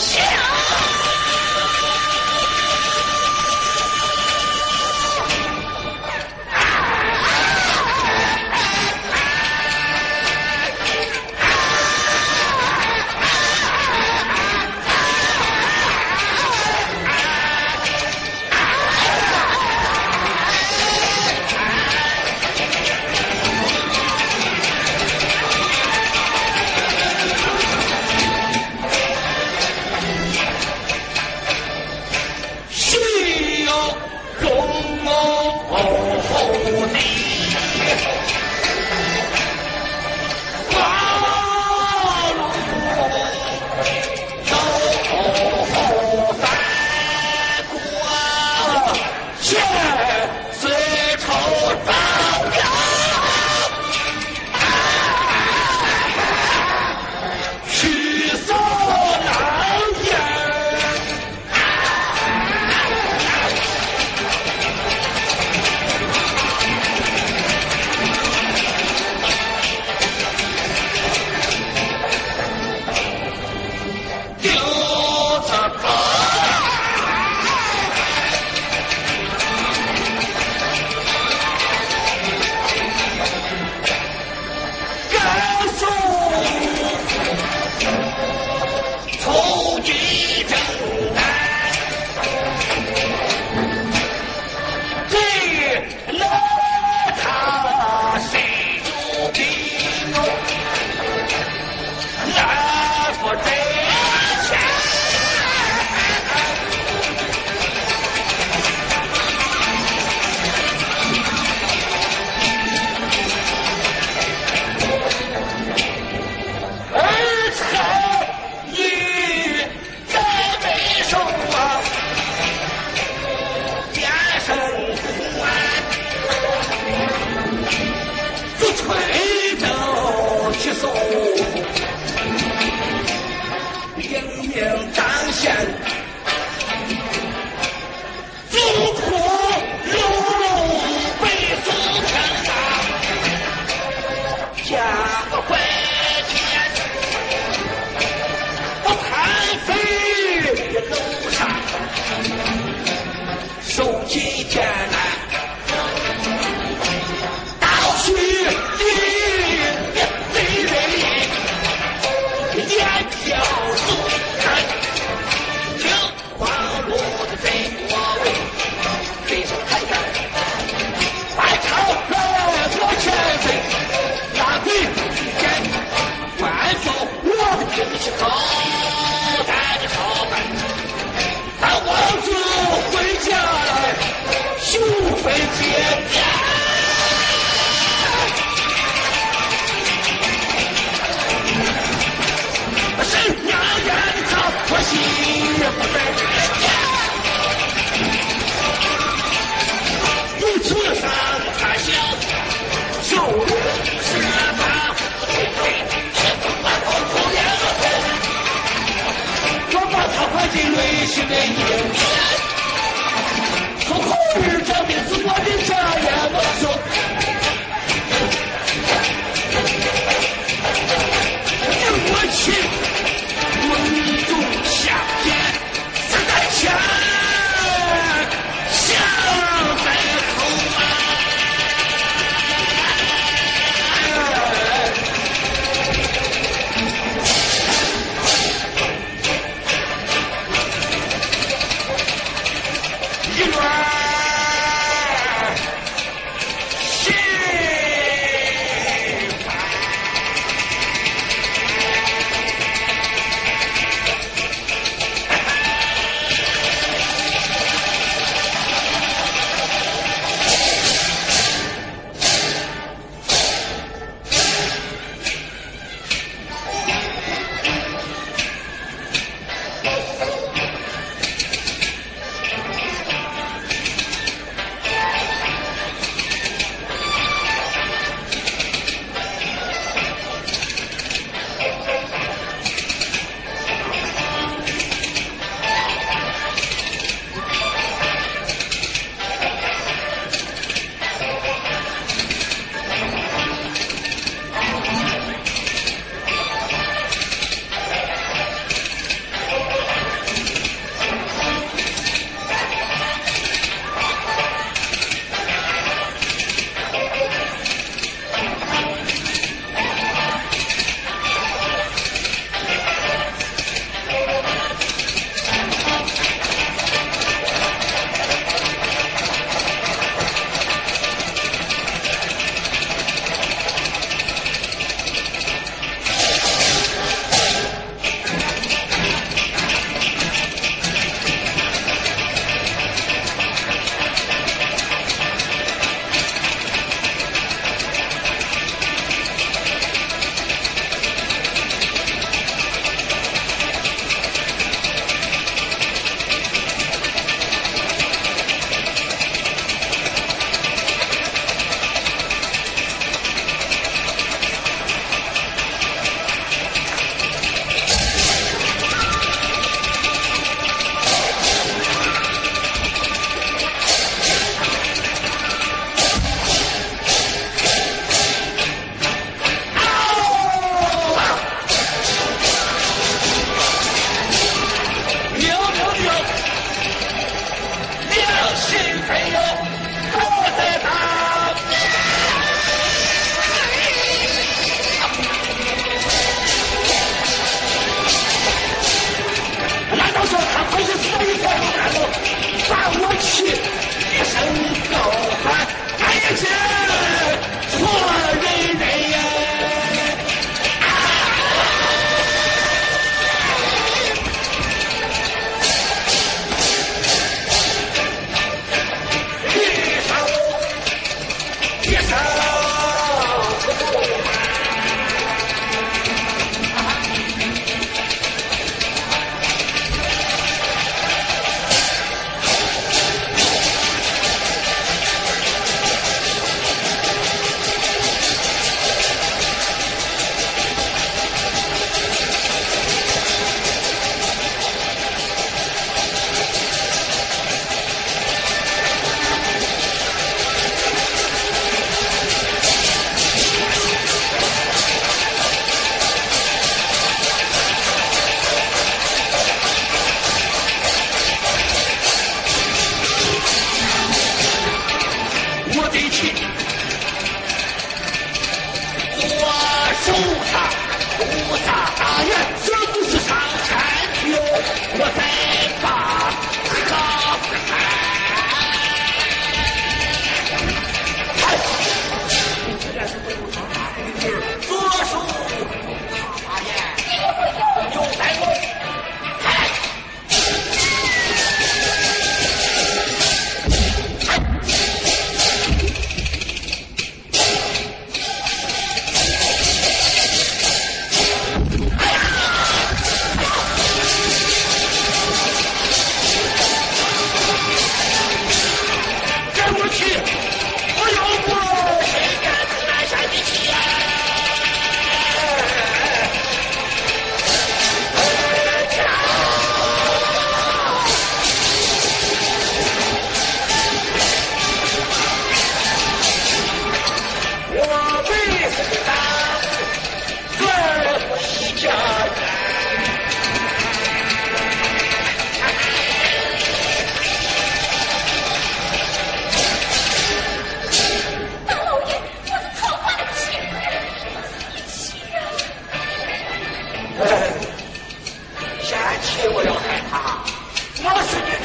[0.00, 0.39] 不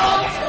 [0.00, 0.47] Don't